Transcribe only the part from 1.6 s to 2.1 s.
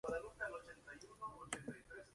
instalaciones.